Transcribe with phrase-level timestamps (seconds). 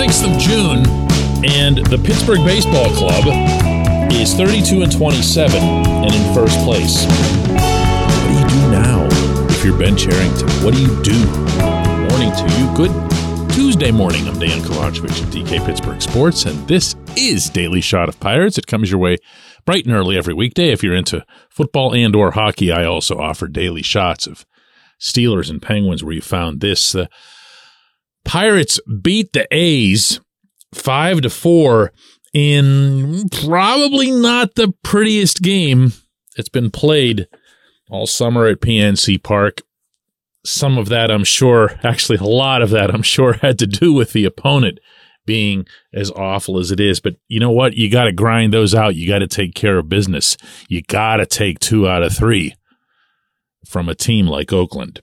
[0.00, 0.86] 6th of June,
[1.44, 3.22] and the Pittsburgh Baseball Club
[4.10, 7.04] is 32 and 27 and in first place.
[7.04, 9.06] What do you do now
[9.50, 10.48] if you're Ben Cherington?
[10.64, 11.18] What do you do?
[12.08, 12.74] Morning to you.
[12.74, 14.26] Good Tuesday morning.
[14.26, 18.56] I'm Dejan Kovacevic of DK Pittsburgh Sports, and this is Daily Shot of Pirates.
[18.56, 19.18] It comes your way
[19.66, 20.72] bright and early every weekday.
[20.72, 24.46] If you're into football and or hockey, I also offer daily shots of
[24.98, 26.92] Steelers and Penguins where you found this.
[26.92, 27.10] The
[28.24, 30.20] Pirates beat the A's
[30.74, 31.92] 5 to 4
[32.32, 35.92] in probably not the prettiest game
[36.36, 37.26] that's been played
[37.90, 39.62] all summer at PNC Park.
[40.44, 43.92] Some of that, I'm sure, actually, a lot of that, I'm sure, had to do
[43.92, 44.78] with the opponent
[45.26, 47.00] being as awful as it is.
[47.00, 47.74] But you know what?
[47.74, 48.94] You got to grind those out.
[48.94, 50.36] You got to take care of business.
[50.68, 52.54] You got to take two out of three
[53.66, 55.02] from a team like Oakland.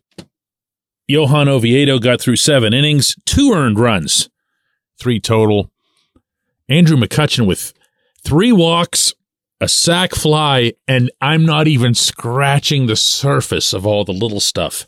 [1.07, 4.29] Johan Oviedo got through seven innings, two earned runs,
[4.99, 5.71] three total.
[6.67, 7.73] Andrew McCutchen with
[8.25, 9.13] three walks,
[9.61, 14.85] a sac fly, and I'm not even scratching the surface of all the little stuff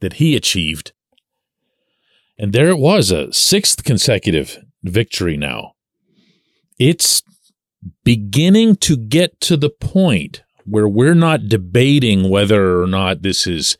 [0.00, 0.92] that he achieved.
[2.38, 5.72] And there it was, a sixth consecutive victory now.
[6.78, 7.22] It's
[8.04, 13.78] beginning to get to the point where we're not debating whether or not this is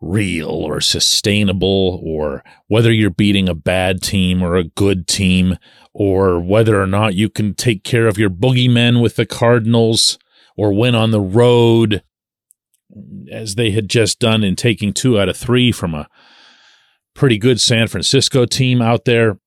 [0.00, 5.56] real or sustainable or whether you're beating a bad team or a good team
[5.92, 10.18] or whether or not you can take care of your boogeymen with the Cardinals
[10.56, 12.02] or win on the road
[13.30, 16.08] as they had just done in taking two out of three from a
[17.14, 19.38] pretty good San Francisco team out there,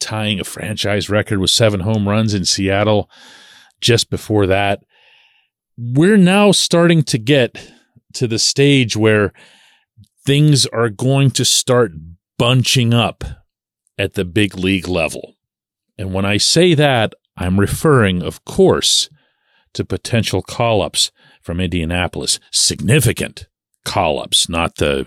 [0.00, 3.08] tying a franchise record with seven home runs in Seattle
[3.80, 4.82] just before that.
[5.76, 7.72] We're now starting to get
[8.18, 9.32] to the stage where
[10.26, 11.92] things are going to start
[12.36, 13.22] bunching up
[13.96, 15.34] at the big league level.
[15.96, 19.08] And when I say that, I'm referring, of course,
[19.74, 22.40] to potential call ups from Indianapolis.
[22.50, 23.46] Significant
[23.84, 25.06] call ups, not the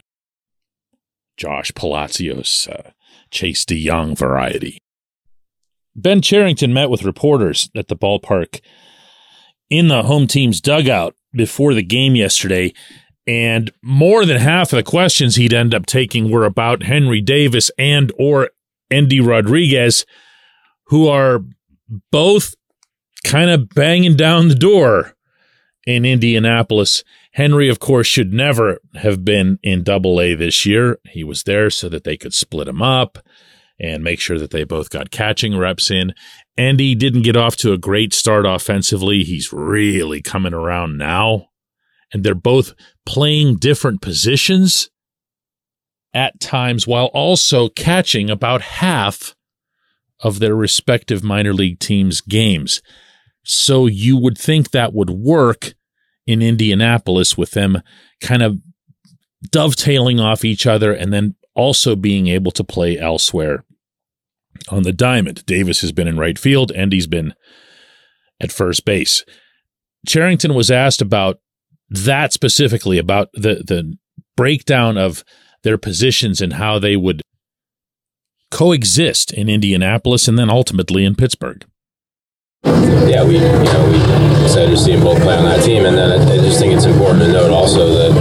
[1.36, 2.92] Josh Palacios, uh,
[3.30, 4.78] Chase De Jong variety.
[5.96, 8.62] Ben Cherington met with reporters at the ballpark
[9.70, 12.74] in the home team's dugout before the game yesterday,
[13.28, 17.70] and more than half of the questions he'd end up taking were about Henry Davis
[17.78, 18.50] and or
[18.90, 20.06] Endy Rodriguez,
[20.86, 21.42] who are
[22.12, 22.56] both
[23.24, 25.16] kind of banging down the door
[25.86, 27.04] in Indianapolis.
[27.34, 31.00] Henry, of course, should never have been in double A this year.
[31.06, 33.20] He was there so that they could split him up
[33.82, 36.14] and make sure that they both got catching reps in.
[36.56, 39.24] Endy didn't get off to a great start offensively.
[39.24, 41.48] He's really coming around now.
[42.14, 42.74] And they're both
[43.06, 44.92] playing different positions
[46.14, 49.36] at times while also catching about half
[50.20, 52.84] of their respective minor league teams' games.
[53.44, 55.74] So you would think that would work
[56.28, 57.82] in Indianapolis with them
[58.22, 58.60] kind of
[59.50, 63.66] dovetailing off each other and then also being able to play elsewhere
[64.70, 65.46] on the diamond.
[65.46, 67.34] Davis has been in right field, and he's been
[68.40, 69.24] at first base.
[70.08, 71.40] Cherington was asked about
[71.90, 73.96] that specifically, about the, the
[74.36, 75.24] breakdown of
[75.64, 77.22] their positions and how they would
[78.50, 81.66] coexist in Indianapolis and then ultimately in Pittsburgh.
[82.64, 85.98] Yeah, we you know we excited to see them both play on that team, and
[85.98, 88.12] then I, I just think it's important to note also that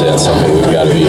[0.00, 1.04] obviously that's something we've got to be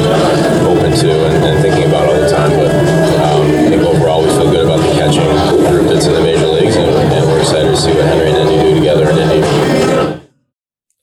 [0.65, 2.49] open to and, and thinking about all the time.
[2.51, 2.73] But
[3.21, 5.23] um, I think overall we feel good about the catching
[5.69, 8.37] group that's in the major leagues, and, and we're excited to see what Henry and
[8.37, 10.25] Endy do together in Indy.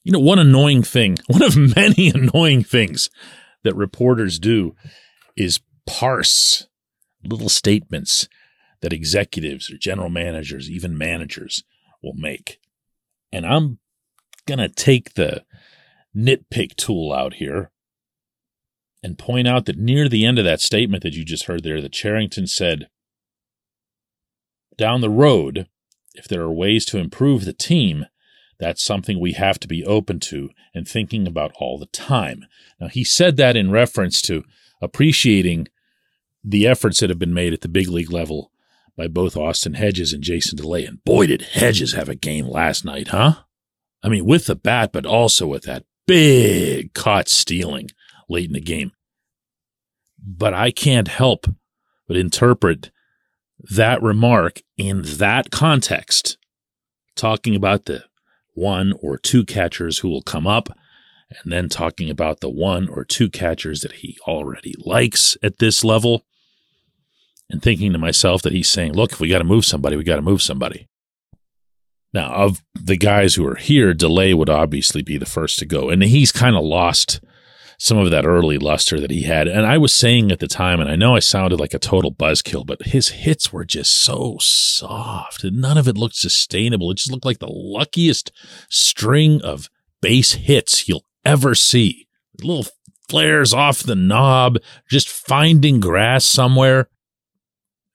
[0.02, 3.08] You know, one annoying thing, one of many annoying things
[3.62, 4.74] that reporters do
[5.36, 6.66] is parse
[7.24, 8.28] little statements
[8.80, 11.62] that executives or general managers, even managers,
[12.02, 12.58] will make.
[13.32, 13.78] And I'm
[14.46, 15.44] going to take the
[16.16, 17.70] nitpick tool out here
[19.06, 21.80] and point out that near the end of that statement that you just heard there,
[21.80, 22.88] that Cherington said,
[24.76, 25.68] down the road,
[26.14, 28.06] if there are ways to improve the team,
[28.58, 32.46] that's something we have to be open to and thinking about all the time.
[32.80, 34.42] Now, he said that in reference to
[34.82, 35.68] appreciating
[36.42, 38.50] the efforts that have been made at the big league level
[38.96, 40.84] by both Austin Hedges and Jason Delay.
[40.84, 43.34] And boy, did Hedges have a game last night, huh?
[44.02, 47.90] I mean, with the bat, but also with that big caught stealing
[48.28, 48.90] late in the game.
[50.18, 51.46] But I can't help
[52.08, 52.90] but interpret
[53.70, 56.36] that remark in that context,
[57.14, 58.04] talking about the
[58.54, 60.68] one or two catchers who will come up,
[61.42, 65.82] and then talking about the one or two catchers that he already likes at this
[65.82, 66.24] level,
[67.50, 70.04] and thinking to myself that he's saying, look, if we got to move somebody, we
[70.04, 70.88] got to move somebody.
[72.12, 75.90] Now, of the guys who are here, Delay would obviously be the first to go.
[75.90, 77.20] And he's kind of lost
[77.78, 79.48] some of that early luster that he had.
[79.48, 82.12] And I was saying at the time, and I know I sounded like a total
[82.12, 86.90] buzzkill, but his hits were just so soft and none of it looked sustainable.
[86.90, 88.32] It just looked like the luckiest
[88.68, 89.68] string of
[90.00, 92.08] base hits you'll ever see.
[92.42, 92.66] Little
[93.08, 94.58] flares off the knob,
[94.90, 96.88] just finding grass somewhere.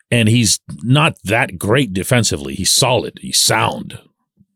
[0.10, 2.54] And he's not that great defensively.
[2.54, 4.00] He's solid, he's sound,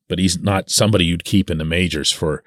[0.10, 2.44] but he's not somebody you'd keep in the majors for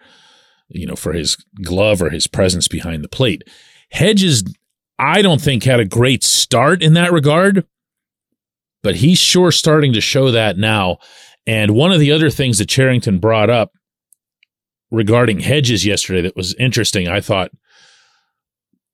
[0.69, 3.43] you know, for his glove or his presence behind the plate.
[3.91, 4.45] Hedges,
[4.99, 7.67] I don't think had a great start in that regard,
[8.83, 10.99] but he's sure starting to show that now.
[11.47, 13.73] And one of the other things that Cherington brought up
[14.91, 17.51] regarding Hedges yesterday that was interesting, I thought,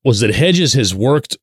[0.03, 1.37] was that Hedges has worked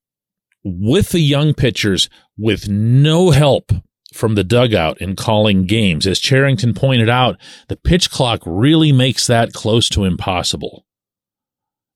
[0.64, 2.08] with the young pitchers
[2.38, 3.72] with no help
[4.14, 6.06] from the dugout in calling games.
[6.06, 7.36] As Cherington pointed out,
[7.68, 10.86] the pitch clock really makes that close to impossible.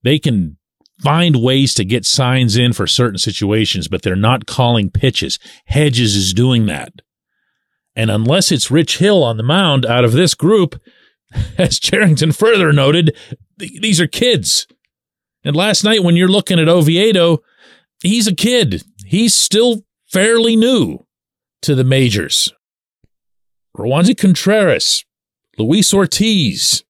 [0.02, 0.58] They can
[1.00, 5.38] find ways to get signs in for certain situations, but they're not calling pitches.
[5.66, 6.92] Hedges is doing that.
[7.94, 10.80] And unless it's Rich Hill on the mound out of this group,
[11.58, 13.16] as Cherington further noted,
[13.56, 14.66] these are kids.
[15.44, 17.38] And last night, when you're looking at Oviedo,
[18.02, 18.82] he's a kid.
[19.06, 21.05] He's still fairly new
[21.66, 22.52] to the majors.
[23.76, 25.04] Roansy Contreras,
[25.58, 26.84] Luis Ortiz,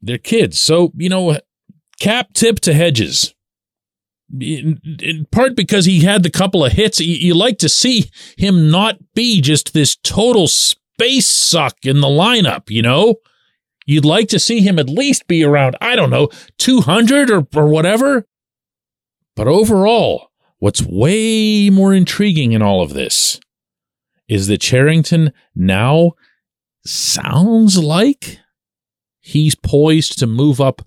[0.00, 0.60] they're kids.
[0.60, 1.38] So, you know,
[2.00, 3.34] cap tip to Hedges.
[4.40, 8.10] In, in, part because he had the couple of hits, you, you like to see
[8.36, 13.16] him not be just this total space suck in the lineup, you know?
[13.84, 16.28] You'd like to see him at least be around, I don't know,
[16.58, 18.26] 200 or, or whatever.
[19.36, 23.38] But overall, what's way more intriguing in all of this
[24.28, 26.12] is that Cherington now
[26.84, 28.38] sounds like
[29.20, 30.82] he's poised to move up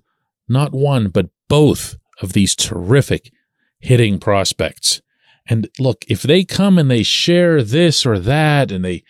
[0.48, 3.30] not one, but both of these terrific
[3.78, 5.00] hitting prospects.
[5.46, 9.04] And look, if they come and they share this or that and they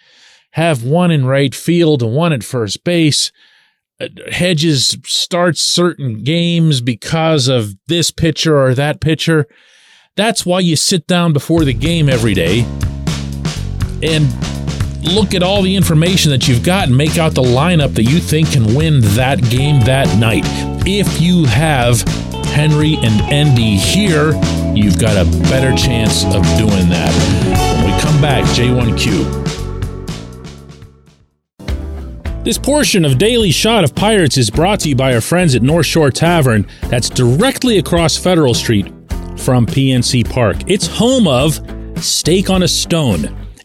[0.53, 3.33] have one in right field and one at first base,
[4.01, 9.47] uh, Hedges starts certain games because of this pitcher or that pitcher.
[10.17, 12.67] That's why you sit down before the game every day
[14.03, 14.29] and
[15.03, 18.19] look at all the information that you've got and make out the lineup that you
[18.19, 20.45] think can win that game that night.
[20.87, 22.03] If you have
[22.53, 24.33] Henry and Endy here,
[24.75, 27.13] you've got a better chance of doing that.
[27.77, 29.39] When we come back, J1Q.
[32.45, 35.63] This portion of Daily Shot of Pirates is brought to you by our friends at
[35.63, 38.87] North Shore Tavern, that's directly across Federal Street
[39.37, 40.57] from PNC Park.
[40.67, 41.61] It's home of
[42.03, 43.40] Steak on a Stone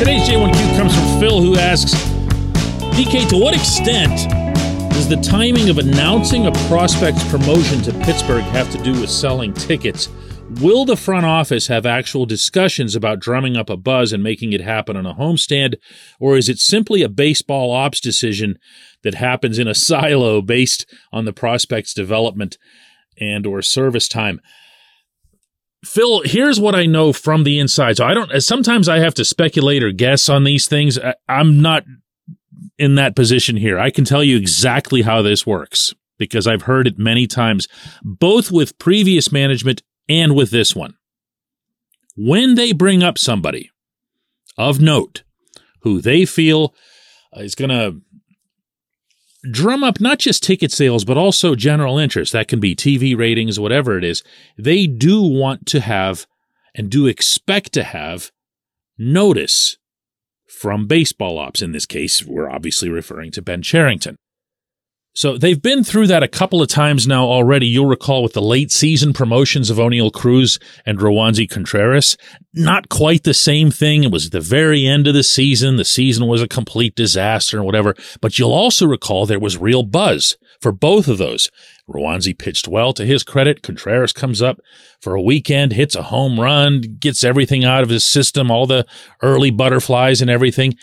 [0.00, 1.92] Today's J1Q comes from Phil, who asks
[2.96, 4.30] DK, to what extent
[4.94, 9.52] does the timing of announcing a prospect's promotion to Pittsburgh have to do with selling
[9.52, 10.08] tickets?
[10.62, 14.62] Will the front office have actual discussions about drumming up a buzz and making it
[14.62, 15.74] happen on a homestand,
[16.18, 18.58] or is it simply a baseball ops decision
[19.02, 22.56] that happens in a silo based on the prospect's development
[23.18, 24.40] and or service time?
[25.84, 27.96] Phil, here's what I know from the inside.
[27.96, 30.98] So I don't, sometimes I have to speculate or guess on these things.
[30.98, 31.84] I, I'm not
[32.78, 33.78] in that position here.
[33.78, 37.66] I can tell you exactly how this works because I've heard it many times,
[38.02, 40.94] both with previous management and with this one.
[42.16, 43.70] When they bring up somebody
[44.58, 45.22] of note
[45.80, 46.74] who they feel
[47.36, 48.00] is going to
[49.48, 52.32] drum up not just ticket sales, but also general interest.
[52.32, 54.22] That can be TV ratings, whatever it is.
[54.58, 56.26] They do want to have
[56.74, 58.30] and do expect to have
[58.98, 59.76] notice
[60.46, 61.62] from baseball ops.
[61.62, 64.16] In this case, we're obviously referring to Ben Cherington.
[65.20, 67.66] So they've been through that a couple of times now already.
[67.66, 72.16] You'll recall with the late season promotions of Oneil Cruz and Roansy Contreras.
[72.54, 74.02] Not quite the same thing.
[74.02, 75.76] It was the very end of the season.
[75.76, 77.94] The season was a complete disaster and whatever.
[78.22, 81.50] But you'll also recall there was real buzz for both of those.
[81.86, 83.62] Roansy pitched well to his credit.
[83.62, 84.58] Contreras comes up
[85.02, 88.86] for a weekend, hits a home run, gets everything out of his system, all the
[89.20, 90.76] early butterflies and everything.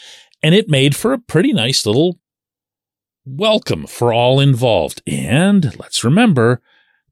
[0.44, 2.20] And it made for a pretty nice little
[3.28, 5.02] welcome for all involved.
[5.06, 6.62] And let's remember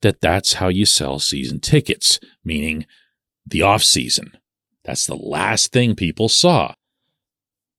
[0.01, 2.85] that that's how you sell season tickets, meaning
[3.45, 4.37] the off season.
[4.83, 6.75] That's the last thing people saw.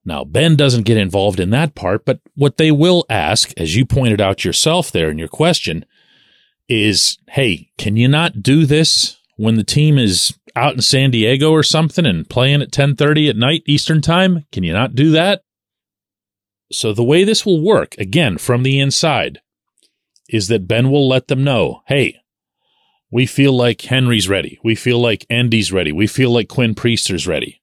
[0.05, 3.85] Now, Ben doesn't get involved in that part, but what they will ask, as you
[3.85, 5.85] pointed out yourself there in your question,
[6.69, 11.51] is hey, can you not do this when the team is out in San Diego
[11.51, 14.45] or something and playing at 10:30 at night Eastern time?
[14.53, 15.43] Can you not do that?
[16.73, 19.41] So the way this will work, again, from the inside,
[20.29, 22.19] is that Ben will let them know, hey,
[23.11, 24.59] we feel like Henry's ready.
[24.65, 25.93] We feel like Endy's ready.
[25.93, 27.63] We feel like Quinn Priester's ready.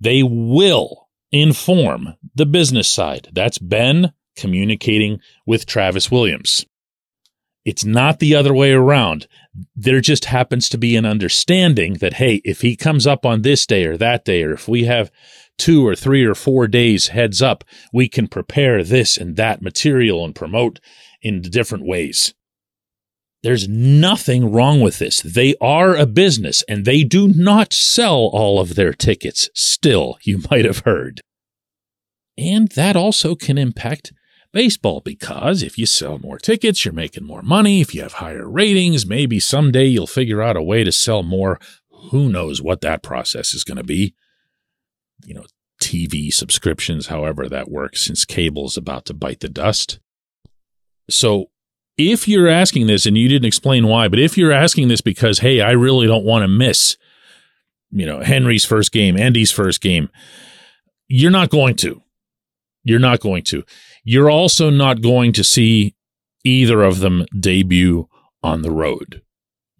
[0.00, 3.28] They will inform the business side.
[3.32, 6.66] That's Ben communicating with Travis Williams.
[7.64, 9.28] It's not the other way around.
[9.76, 13.66] There just happens to be an understanding that, hey, if he comes up on this
[13.66, 15.12] day or that day, or if we have
[15.60, 20.24] two or three or four days heads up, we can prepare this and that material
[20.24, 20.80] and promote
[21.20, 22.32] in different ways.
[23.42, 25.20] There's nothing wrong with this.
[25.20, 30.42] They are a business and they do not sell all of their tickets still, you
[30.50, 31.20] might have heard.
[32.38, 34.12] And that also can impact
[34.52, 37.82] baseball because if you sell more tickets, you're making more money.
[37.82, 41.60] If you have higher ratings, maybe someday you'll figure out a way to sell more.
[42.10, 44.14] Who knows what that process is going to be?
[45.24, 45.44] You know,
[45.82, 49.98] TV subscriptions, however that works, since cable's about to bite the dust.
[51.08, 51.46] So
[51.96, 55.40] if you're asking this, and you didn't explain why, but if you're asking this because,
[55.40, 56.96] hey, I really don't want to miss,
[57.90, 60.08] you know, Henry's first game, Endy's first game,
[61.08, 62.02] you're not going to.
[62.84, 63.64] You're not going to.
[64.04, 65.94] You're also not going to see
[66.44, 68.08] either of them debut
[68.42, 69.22] on the road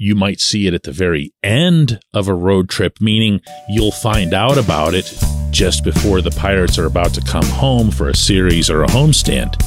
[0.00, 3.38] you might see it at the very end of a road trip, meaning
[3.68, 5.12] you'll find out about it
[5.50, 9.62] just before the Pirates are about to come home for a series or a homestand.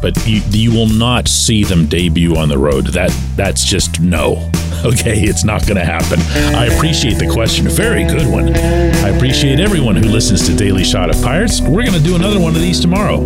[0.00, 2.86] But you, you will not see them debut on the road.
[2.88, 4.48] That that's just no.
[4.82, 6.18] Okay, it's not going to happen.
[6.56, 7.68] I appreciate the question.
[7.68, 8.52] Very good one.
[8.52, 11.60] I appreciate everyone who listens to Daily Shot of Pirates.
[11.60, 13.20] We're going to do another one of these tomorrow.